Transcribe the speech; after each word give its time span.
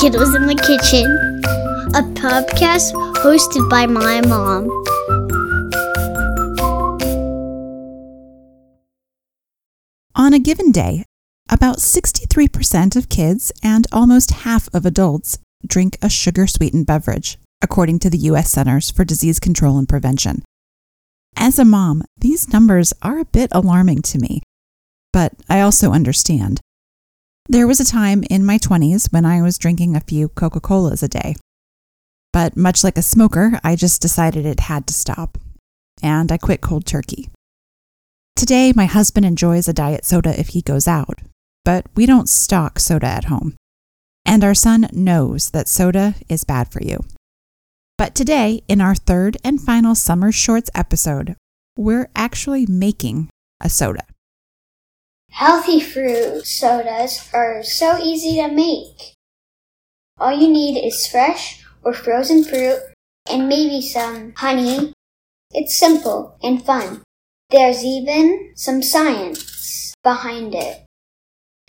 Kiddos 0.00 0.34
in 0.34 0.46
the 0.46 0.54
Kitchen, 0.54 1.04
a 1.94 2.02
podcast 2.18 2.94
hosted 3.16 3.68
by 3.68 3.84
my 3.84 4.22
mom. 4.22 4.66
On 10.14 10.32
a 10.32 10.38
given 10.38 10.72
day, 10.72 11.04
about 11.50 11.80
63% 11.80 12.96
of 12.96 13.10
kids 13.10 13.52
and 13.62 13.86
almost 13.92 14.30
half 14.30 14.74
of 14.74 14.86
adults 14.86 15.38
drink 15.66 15.98
a 16.00 16.08
sugar 16.08 16.46
sweetened 16.46 16.86
beverage, 16.86 17.36
according 17.60 17.98
to 17.98 18.08
the 18.08 18.24
U.S. 18.30 18.50
Centers 18.50 18.90
for 18.90 19.04
Disease 19.04 19.38
Control 19.38 19.76
and 19.76 19.86
Prevention. 19.86 20.42
As 21.36 21.58
a 21.58 21.64
mom, 21.66 22.04
these 22.16 22.50
numbers 22.50 22.94
are 23.02 23.18
a 23.18 23.26
bit 23.26 23.50
alarming 23.52 24.00
to 24.00 24.18
me, 24.18 24.40
but 25.12 25.34
I 25.46 25.60
also 25.60 25.92
understand. 25.92 26.62
There 27.50 27.66
was 27.66 27.80
a 27.80 27.84
time 27.84 28.22
in 28.30 28.46
my 28.46 28.58
20s 28.58 29.12
when 29.12 29.24
I 29.24 29.42
was 29.42 29.58
drinking 29.58 29.96
a 29.96 30.06
few 30.06 30.28
Coca 30.28 30.60
Colas 30.60 31.02
a 31.02 31.08
day. 31.08 31.34
But 32.32 32.56
much 32.56 32.84
like 32.84 32.96
a 32.96 33.02
smoker, 33.02 33.58
I 33.64 33.74
just 33.74 34.00
decided 34.00 34.46
it 34.46 34.60
had 34.60 34.86
to 34.86 34.94
stop, 34.94 35.36
and 36.00 36.30
I 36.30 36.38
quit 36.38 36.60
cold 36.60 36.86
turkey. 36.86 37.28
Today, 38.36 38.72
my 38.76 38.84
husband 38.84 39.26
enjoys 39.26 39.66
a 39.66 39.72
diet 39.72 40.04
soda 40.04 40.38
if 40.38 40.50
he 40.50 40.62
goes 40.62 40.86
out, 40.86 41.22
but 41.64 41.86
we 41.96 42.06
don't 42.06 42.28
stock 42.28 42.78
soda 42.78 43.08
at 43.08 43.24
home. 43.24 43.56
And 44.24 44.44
our 44.44 44.54
son 44.54 44.86
knows 44.92 45.50
that 45.50 45.66
soda 45.66 46.14
is 46.28 46.44
bad 46.44 46.70
for 46.70 46.80
you. 46.80 47.00
But 47.98 48.14
today, 48.14 48.62
in 48.68 48.80
our 48.80 48.94
third 48.94 49.38
and 49.42 49.60
final 49.60 49.96
Summer 49.96 50.30
Shorts 50.30 50.70
episode, 50.72 51.34
we're 51.76 52.10
actually 52.14 52.66
making 52.66 53.28
a 53.60 53.68
soda. 53.68 54.04
Healthy 55.30 55.80
fruit 55.80 56.44
sodas 56.44 57.30
are 57.32 57.62
so 57.62 57.98
easy 57.98 58.36
to 58.36 58.48
make. 58.48 59.14
All 60.18 60.32
you 60.32 60.48
need 60.48 60.78
is 60.78 61.06
fresh 61.06 61.64
or 61.82 61.94
frozen 61.94 62.44
fruit 62.44 62.80
and 63.30 63.48
maybe 63.48 63.80
some 63.80 64.34
honey. 64.36 64.92
It's 65.52 65.78
simple 65.78 66.36
and 66.42 66.62
fun. 66.62 67.02
There's 67.48 67.84
even 67.84 68.52
some 68.54 68.82
science 68.82 69.94
behind 70.02 70.54
it. 70.54 70.84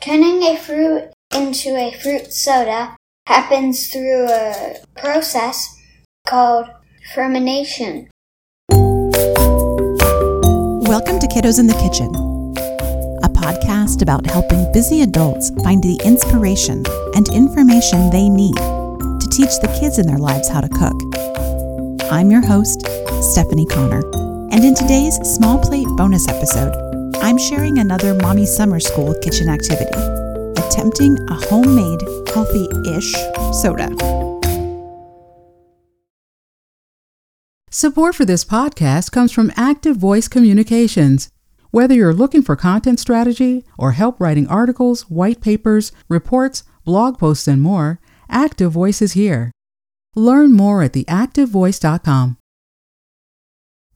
Turning 0.00 0.42
a 0.42 0.56
fruit 0.56 1.10
into 1.34 1.76
a 1.76 1.92
fruit 1.92 2.32
soda 2.32 2.96
happens 3.26 3.88
through 3.88 4.26
a 4.28 4.76
process 4.96 5.74
called 6.26 6.66
fermentation. 7.14 8.10
Welcome 10.86 11.18
to 11.18 11.26
Kiddos 11.26 11.58
in 11.58 11.66
the 11.66 11.74
Kitchen, 11.80 12.12
podcast 13.44 14.00
about 14.00 14.24
helping 14.24 14.72
busy 14.72 15.02
adults 15.02 15.50
find 15.62 15.82
the 15.82 16.00
inspiration 16.02 16.82
and 17.14 17.28
information 17.28 18.08
they 18.08 18.26
need 18.26 18.56
to 18.56 19.28
teach 19.30 19.60
the 19.60 19.68
kids 19.78 19.98
in 19.98 20.06
their 20.06 20.16
lives 20.16 20.48
how 20.48 20.62
to 20.62 20.68
cook. 20.68 20.96
I'm 22.10 22.30
your 22.30 22.40
host, 22.40 22.80
Stephanie 23.20 23.66
Connor, 23.66 24.00
and 24.50 24.64
in 24.64 24.74
today's 24.74 25.16
small 25.28 25.58
plate 25.58 25.86
bonus 25.88 26.26
episode, 26.26 26.72
I'm 27.16 27.36
sharing 27.36 27.78
another 27.78 28.14
Mommy 28.14 28.46
Summer 28.46 28.80
School 28.80 29.14
kitchen 29.20 29.50
activity, 29.50 29.92
attempting 30.56 31.18
a 31.28 31.34
homemade, 31.34 32.00
healthy 32.32 32.66
ish 32.96 33.12
soda. 33.60 33.92
Support 37.70 38.14
for 38.14 38.24
this 38.24 38.42
podcast 38.46 39.12
comes 39.12 39.32
from 39.32 39.52
Active 39.54 39.98
Voice 39.98 40.28
Communications. 40.28 41.28
Whether 41.74 41.96
you're 41.96 42.14
looking 42.14 42.42
for 42.42 42.54
content 42.54 43.00
strategy 43.00 43.64
or 43.76 43.90
help 43.90 44.20
writing 44.20 44.46
articles, 44.46 45.10
white 45.10 45.40
papers, 45.40 45.90
reports, 46.08 46.62
blog 46.84 47.18
posts, 47.18 47.48
and 47.48 47.60
more, 47.60 47.98
Active 48.30 48.70
Voice 48.70 49.02
is 49.02 49.14
here. 49.14 49.50
Learn 50.14 50.52
more 50.52 50.84
at 50.84 50.92
theactivevoice.com. 50.92 52.38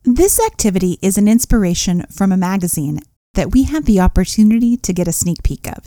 This 0.02 0.44
activity 0.44 0.98
is 1.00 1.18
an 1.18 1.28
inspiration 1.28 2.04
from 2.10 2.32
a 2.32 2.36
magazine 2.36 2.98
that 3.34 3.52
we 3.52 3.62
have 3.62 3.84
the 3.84 4.00
opportunity 4.00 4.76
to 4.78 4.92
get 4.92 5.06
a 5.06 5.12
sneak 5.12 5.44
peek 5.44 5.68
of. 5.68 5.86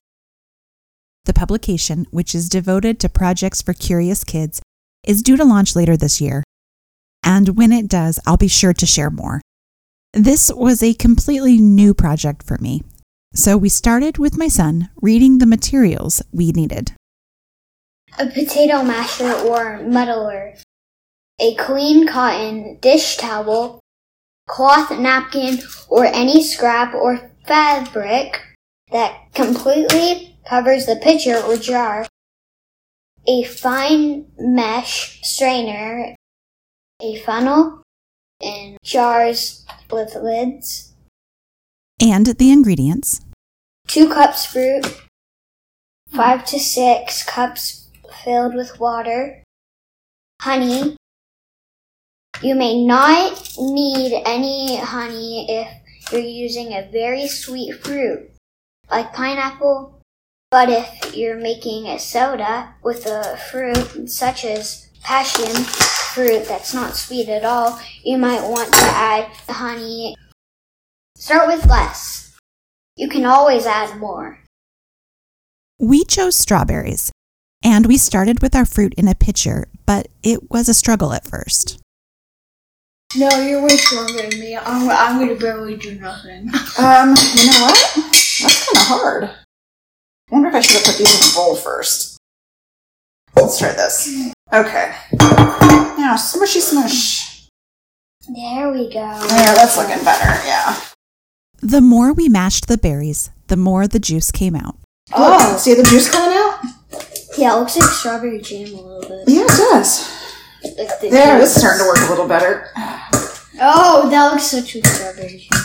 The 1.26 1.34
publication, 1.34 2.06
which 2.10 2.34
is 2.34 2.48
devoted 2.48 3.02
to 3.02 3.10
projects 3.10 3.62
for 3.62 3.74
curious 3.74 4.24
kids, 4.24 4.62
is 5.06 5.22
due 5.22 5.36
to 5.36 5.44
launch 5.44 5.76
later 5.76 5.98
this 5.98 6.22
year. 6.22 6.42
And 7.22 7.58
when 7.58 7.74
it 7.74 7.90
does, 7.90 8.18
I'll 8.26 8.38
be 8.38 8.48
sure 8.48 8.72
to 8.76 8.86
share 8.86 9.10
more. 9.10 9.42
This 10.14 10.52
was 10.54 10.84
a 10.84 10.94
completely 10.94 11.58
new 11.58 11.94
project 11.94 12.44
for 12.44 12.58
me. 12.58 12.84
So 13.34 13.56
we 13.58 13.70
started 13.70 14.18
with 14.18 14.38
my 14.38 14.50
son 14.50 14.90
reading 15.02 15.38
the 15.38 15.46
materials 15.46 16.22
we 16.34 16.52
needed. 16.52 16.94
A 18.20 18.28
potato 18.28 18.84
masher 18.84 19.32
or 19.32 19.82
muddler. 19.84 20.56
A 21.40 21.56
clean 21.56 22.08
cotton 22.08 22.78
dish 22.82 23.16
towel, 23.16 23.80
cloth 24.48 24.92
napkin, 24.92 25.60
or 25.88 26.06
any 26.06 26.44
scrap 26.44 26.94
or 26.94 27.32
fabric 27.46 28.42
that 28.92 29.34
completely 29.34 30.38
covers 30.46 30.86
the 30.86 30.98
pitcher 30.98 31.38
or 31.38 31.56
jar. 31.56 32.06
A 33.28 33.44
fine 33.44 34.26
mesh 34.38 35.22
strainer 35.24 36.16
a 37.02 37.18
funnel 37.22 37.82
and 38.44 38.78
jars 38.84 39.66
with 39.92 40.16
lids. 40.16 40.94
And 42.02 42.26
the 42.26 42.52
ingredients 42.52 43.22
Two 43.88 44.08
cups 44.08 44.46
fruit, 44.46 44.86
five 46.12 46.46
to 46.46 46.60
six 46.60 47.24
cups 47.24 47.90
filled 48.24 48.56
with 48.56 48.80
water, 48.80 49.44
honey. 50.42 50.96
You 52.42 52.56
may 52.56 52.86
not 52.86 53.54
need 53.60 54.24
any 54.26 54.78
honey 54.78 55.46
if 55.50 56.12
you're 56.12 56.22
using 56.22 56.72
a 56.72 56.90
very 56.90 57.28
sweet 57.28 57.84
fruit, 57.84 58.32
like 58.90 59.14
pineapple. 59.14 60.00
But 60.50 60.70
if 60.70 61.14
you're 61.16 61.38
making 61.38 61.88
a 61.88 62.00
soda 62.00 62.76
with 62.84 63.06
a 63.06 63.36
fruit 63.52 64.10
such 64.10 64.46
as 64.46 64.90
passion 65.04 65.52
fruit 66.14 66.46
that's 66.48 66.74
not 66.74 66.96
sweet 66.96 67.30
at 67.30 67.44
all, 67.44 67.80
you 68.04 68.18
might 68.18 68.42
want 68.42 68.74
to 68.74 68.82
add 68.82 69.32
the 69.48 69.54
honey. 69.54 70.16
Start 71.16 71.48
with 71.48 71.66
less. 71.68 72.38
You 72.96 73.08
can 73.08 73.26
always 73.26 73.66
add 73.66 73.98
more. 73.98 74.40
We 75.80 76.04
chose 76.04 76.36
strawberries, 76.36 77.12
and 77.64 77.88
we 77.88 77.98
started 77.98 78.42
with 78.42 78.56
our 78.56 78.66
fruit 78.66 78.94
in 78.96 79.08
a 79.08 79.16
pitcher, 79.16 79.68
but 79.86 80.08
it 80.22 80.52
was 80.52 80.70
a 80.70 80.74
struggle 80.74 81.14
at 81.14 81.28
first. 81.28 81.80
No, 83.16 83.30
you're 83.42 83.62
way 83.62 83.78
stronger 83.78 84.30
than 84.30 84.40
me. 84.40 84.56
I'm, 84.56 84.90
I'm 84.90 85.20
gonna 85.20 85.40
barely 85.40 85.76
do 85.76 86.00
nothing. 86.00 86.50
Um, 86.80 87.16
you 87.36 87.46
know 87.48 87.62
what? 87.62 87.94
That's 87.96 88.66
kind 88.66 88.78
of 88.78 88.88
hard. 88.88 89.24
I 89.26 89.36
wonder 90.30 90.50
if 90.50 90.56
I 90.56 90.62
should 90.62 90.78
have 90.78 90.86
put 90.86 90.98
these 90.98 91.20
in 91.20 91.30
a 91.30 91.36
bowl 91.36 91.56
first. 91.56 92.18
Let's 93.36 93.60
try 93.60 93.74
this. 93.74 94.34
Okay. 94.54 94.94
Now, 95.98 96.16
smushy 96.18 96.60
smush. 96.60 97.48
There 98.28 98.70
we 98.72 98.90
go. 98.92 99.00
Yeah, 99.00 99.54
that's 99.54 99.78
looking 99.78 100.04
better, 100.04 100.46
yeah. 100.46 100.80
The 101.62 101.82
more 101.82 102.12
we 102.14 102.28
mashed 102.28 102.68
the 102.68 102.78
berries, 102.78 103.30
the 103.48 103.58
more 103.58 103.88
the 103.88 104.00
juice 104.00 104.32
came 104.32 104.56
out. 104.56 104.78
Oh, 105.14 105.58
see 105.58 105.74
the 105.74 105.84
juice 105.84 106.10
coming 106.12 106.38
out? 106.38 106.60
Yeah, 107.38 107.56
it 107.56 107.60
looks 107.60 107.78
like 107.78 107.90
strawberry 107.90 108.42
jam 108.42 108.68
a 108.74 108.82
little 108.82 109.02
bit. 109.02 109.24
Yeah, 109.28 109.44
it 109.44 109.48
does. 109.48 110.10
Like 110.78 111.00
the 111.00 111.10
There, 111.10 111.40
juice. 111.40 111.50
this 111.50 111.56
is 111.56 111.62
starting 111.62 111.80
to 111.84 111.88
work 111.88 112.00
a 112.08 112.10
little 112.12 112.28
better. 112.28 112.68
Oh, 113.64 114.10
that 114.10 114.32
looks 114.32 114.48
such 114.48 114.76
a 114.76 114.86
strawberry 114.86 115.48
jam. 115.50 115.62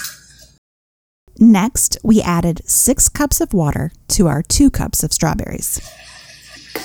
Next, 1.39 1.99
we 2.03 2.22
added 2.22 2.63
six 2.66 3.09
cups 3.09 3.41
of 3.41 3.53
water 3.53 3.93
to 4.09 4.27
our 4.27 4.43
two 4.43 4.71
cups 4.71 5.03
of 5.03 5.13
strawberries. 5.13 5.81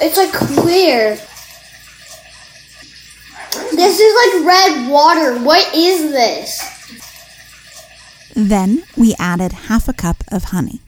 It's 0.02 0.18
like 0.18 0.34
clear. 0.34 1.18
This 3.82 4.00
is 4.00 4.14
like 4.14 4.46
red 4.46 4.90
water. 4.92 5.40
What 5.44 5.74
is 5.74 6.12
this? 6.12 6.62
Then 8.36 8.84
we 8.96 9.16
added 9.18 9.54
half 9.54 9.88
a 9.88 9.94
cup 9.94 10.24
of 10.32 10.44
honey. 10.46 10.82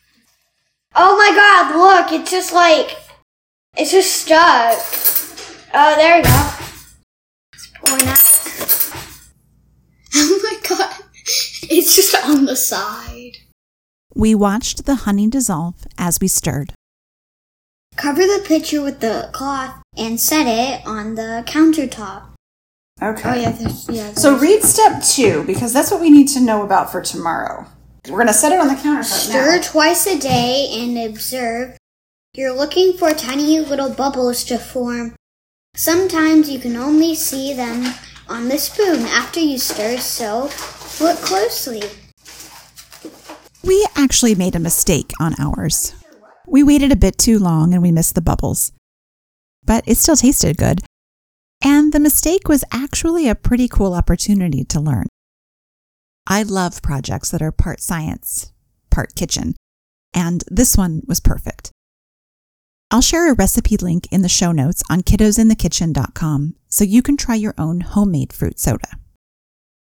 Oh 0.95 1.17
my 1.17 1.31
god, 1.35 1.75
look, 1.75 2.11
it's 2.11 2.29
just 2.29 2.53
like, 2.53 2.95
it's 3.75 3.89
just 3.89 4.11
stuck. 4.11 4.77
Oh, 5.73 5.95
there 5.95 6.17
we 6.17 6.21
go. 6.21 6.49
It's 7.53 7.67
pouring 7.83 8.07
out. 8.07 8.29
Oh 10.15 10.39
my 10.43 10.59
god, 10.69 10.95
it's 11.63 11.95
just 11.95 12.13
on 12.23 12.45
the 12.45 12.55
side. 12.55 13.37
We 14.13 14.35
watched 14.35 14.85
the 14.85 14.95
honey 15.07 15.27
dissolve 15.27 15.87
as 15.97 16.19
we 16.21 16.27
stirred. 16.27 16.73
Cover 17.95 18.21
the 18.21 18.43
pitcher 18.45 18.83
with 18.83 18.99
the 18.99 19.31
cloth 19.33 19.81
and 19.97 20.21
set 20.21 20.45
it 20.45 20.85
on 20.85 21.15
the 21.15 21.43
countertop. 21.47 22.32
Okay. 23.01 23.29
Oh 23.29 23.33
yeah, 23.33 23.51
there's, 23.51 23.89
yeah. 23.89 24.13
So 24.13 24.37
read 24.37 24.63
step 24.63 25.03
two, 25.03 25.43
because 25.45 25.73
that's 25.73 25.91
what 25.91 25.99
we 25.99 26.09
need 26.09 26.27
to 26.29 26.39
know 26.39 26.63
about 26.63 26.91
for 26.91 27.01
tomorrow. 27.01 27.65
We're 28.07 28.17
going 28.17 28.27
to 28.27 28.33
set 28.33 28.51
it 28.51 28.59
on 28.59 28.67
the 28.67 28.75
countertop 28.75 29.03
stir 29.05 29.55
now. 29.55 29.61
twice 29.61 30.05
a 30.07 30.19
day 30.19 30.69
and 30.73 30.97
observe 30.97 31.77
You're 32.33 32.53
looking 32.53 32.93
for 32.97 33.11
tiny 33.13 33.59
little 33.59 33.89
bubbles 33.89 34.43
to 34.45 34.57
form. 34.57 35.15
Sometimes 35.75 36.49
you 36.49 36.59
can 36.59 36.75
only 36.75 37.15
see 37.15 37.53
them 37.53 37.93
on 38.27 38.49
the 38.49 38.57
spoon 38.57 39.01
after 39.05 39.39
you 39.39 39.57
stir, 39.57 39.97
so 39.97 40.49
look 41.03 41.17
closely. 41.19 41.81
We 43.63 43.85
actually 43.95 44.35
made 44.35 44.55
a 44.55 44.59
mistake 44.59 45.11
on 45.19 45.33
ours. 45.39 45.95
We 46.47 46.61
waited 46.63 46.91
a 46.91 46.97
bit 46.97 47.17
too 47.17 47.39
long 47.39 47.73
and 47.73 47.81
we 47.81 47.91
missed 47.91 48.15
the 48.15 48.21
bubbles. 48.21 48.71
But 49.65 49.83
it 49.87 49.97
still 49.97 50.17
tasted 50.17 50.57
good. 50.57 50.81
And 51.63 51.93
the 51.93 51.99
mistake 51.99 52.49
was 52.49 52.65
actually 52.73 53.29
a 53.29 53.35
pretty 53.35 53.69
cool 53.69 53.93
opportunity 53.93 54.65
to 54.65 54.81
learn. 54.81 55.07
I 56.27 56.43
love 56.43 56.81
projects 56.81 57.31
that 57.31 57.41
are 57.41 57.53
part 57.53 57.79
science, 57.79 58.51
part 58.91 59.15
kitchen, 59.15 59.55
and 60.13 60.43
this 60.47 60.75
one 60.77 61.01
was 61.07 61.21
perfect. 61.21 61.71
I'll 62.91 63.01
share 63.01 63.31
a 63.31 63.35
recipe 63.35 63.77
link 63.77 64.07
in 64.11 64.21
the 64.21 64.29
show 64.29 64.51
notes 64.51 64.83
on 64.89 65.01
kiddosinthekitchen.com 65.01 66.55
so 66.67 66.83
you 66.83 67.01
can 67.01 67.17
try 67.17 67.35
your 67.35 67.55
own 67.57 67.79
homemade 67.81 68.33
fruit 68.33 68.59
soda. 68.59 68.97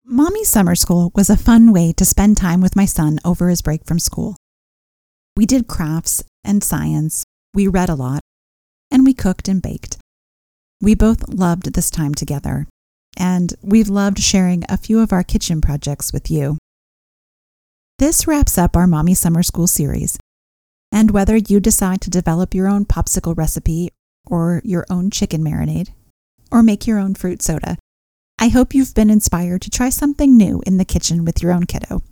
Mommy 0.03 0.45
Summer 0.45 0.73
School 0.73 1.11
was 1.15 1.29
a 1.29 1.35
fun 1.37 1.73
way 1.73 1.91
to 1.93 2.05
spend 2.05 2.37
time 2.37 2.61
with 2.61 2.77
my 2.77 2.85
son 2.85 3.19
over 3.25 3.49
his 3.49 3.61
break 3.61 3.85
from 3.85 3.99
school. 3.99 4.37
We 5.35 5.45
did 5.45 5.67
crafts 5.67 6.23
and 6.45 6.63
science, 6.63 7.23
we 7.53 7.67
read 7.67 7.89
a 7.89 7.95
lot, 7.95 8.21
and 8.89 9.03
we 9.03 9.13
cooked 9.13 9.49
and 9.49 9.61
baked. 9.61 9.97
We 10.79 10.93
both 10.93 11.27
loved 11.27 11.73
this 11.73 11.89
time 11.89 12.13
together, 12.13 12.67
and 13.17 13.53
we've 13.61 13.89
loved 13.89 14.19
sharing 14.19 14.63
a 14.69 14.77
few 14.77 14.99
of 14.99 15.11
our 15.11 15.23
kitchen 15.23 15.59
projects 15.59 16.13
with 16.13 16.29
you. 16.29 16.57
This 17.97 18.27
wraps 18.27 18.59
up 18.59 18.77
our 18.77 18.85
Mommy 18.85 19.15
Summer 19.15 19.41
School 19.41 19.65
series. 19.65 20.17
And 20.91 21.11
whether 21.11 21.35
you 21.35 21.59
decide 21.59 21.99
to 22.01 22.09
develop 22.09 22.53
your 22.53 22.67
own 22.67 22.85
popsicle 22.85 23.35
recipe 23.35 23.89
or 24.25 24.61
your 24.63 24.85
own 24.89 25.09
chicken 25.09 25.43
marinade, 25.43 25.89
or 26.51 26.61
make 26.61 26.85
your 26.85 26.99
own 26.99 27.15
fruit 27.15 27.41
soda, 27.41 27.77
I 28.39 28.49
hope 28.49 28.75
you've 28.75 28.93
been 28.93 29.09
inspired 29.09 29.63
to 29.63 29.71
try 29.71 29.89
something 29.89 30.37
new 30.37 30.61
in 30.65 30.77
the 30.77 30.85
kitchen 30.85 31.25
with 31.25 31.41
your 31.41 31.51
own 31.51 31.65
kiddo. 31.65 32.03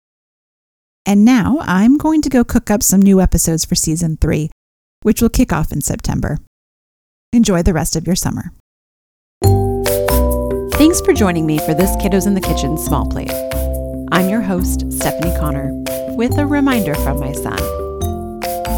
And 1.06 1.24
now 1.24 1.60
I'm 1.62 1.98
going 1.98 2.24
to 2.24 2.30
go 2.30 2.44
cook 2.44 2.72
up 2.72 2.82
some 2.82 3.02
new 3.02 3.22
episodes 3.22 3.64
for 3.64 3.76
season 3.76 4.18
three, 4.18 4.50
which 5.04 5.22
will 5.22 5.30
kick 5.30 5.54
off 5.54 5.72
in 5.72 5.82
September. 5.82 6.40
Enjoy 7.36 7.62
the 7.62 7.74
rest 7.74 7.98
of 7.98 8.08
your 8.08 8.16
summer. 8.16 8.54
Thanks 10.78 11.02
for 11.02 11.12
joining 11.12 11.46
me 11.46 11.60
for 11.60 11.74
this 11.74 11.94
Kiddos 11.98 12.28
in 12.28 12.34
the 12.34 12.40
Kitchen 12.40 12.78
small 12.78 13.06
plate. 13.06 13.34
I'm 14.14 14.30
your 14.30 14.40
host, 14.40 14.90
Stephanie 14.90 15.36
Connor, 15.38 15.70
with 16.16 16.38
a 16.38 16.46
reminder 16.46 16.96
from 16.96 17.20
my 17.20 17.34
son. 17.34 17.60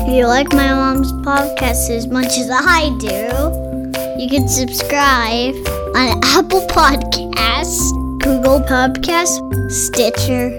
If 0.07 0.11
you 0.11 0.25
like 0.25 0.51
my 0.53 0.73
mom's 0.73 1.11
podcast 1.13 1.91
as 1.91 2.07
much 2.07 2.35
as 2.39 2.49
I 2.51 2.89
do, 2.97 4.19
you 4.19 4.27
can 4.27 4.47
subscribe 4.47 5.53
on 5.95 6.19
Apple 6.23 6.65
Podcasts, 6.65 7.91
Google 8.23 8.61
Podcasts, 8.61 9.37
Stitcher, 9.69 10.49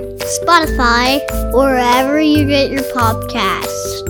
Spotify, 0.45 1.19
or 1.53 1.71
wherever 1.71 2.21
you 2.21 2.47
get 2.47 2.71
your 2.71 2.83
podcasts. 2.95 4.08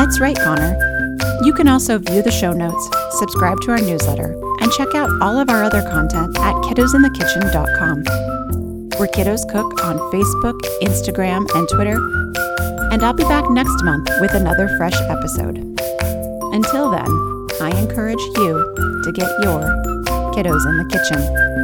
That's 0.00 0.18
right, 0.18 0.34
Connor. 0.34 0.78
You 1.44 1.52
can 1.52 1.68
also 1.68 1.98
view 1.98 2.22
the 2.22 2.30
show 2.30 2.54
notes, 2.54 2.88
subscribe 3.18 3.60
to 3.60 3.72
our 3.72 3.82
newsletter, 3.82 4.32
and 4.62 4.72
check 4.72 4.94
out 4.94 5.10
all 5.20 5.36
of 5.36 5.50
our 5.50 5.62
other 5.62 5.82
content 5.82 6.38
at 6.38 6.54
kiddosinthekitchen.com, 6.64 8.04
We're 8.98 9.08
kiddos 9.08 9.46
cook 9.52 9.84
on 9.84 9.98
Facebook, 10.10 10.58
Instagram, 10.80 11.54
and 11.54 11.68
Twitter. 11.68 11.98
And 12.90 13.04
I'll 13.04 13.12
be 13.12 13.24
back 13.24 13.44
next 13.50 13.84
month 13.84 14.08
with 14.22 14.32
another 14.32 14.74
fresh 14.78 14.98
episode. 15.02 15.58
Until 16.54 16.90
then, 16.90 17.10
I 17.60 17.70
encourage 17.76 18.22
you 18.36 18.56
to 19.04 19.12
get 19.12 19.28
your 19.42 19.60
kiddos 20.32 20.64
in 20.66 20.78
the 20.78 20.88
kitchen. 20.88 21.59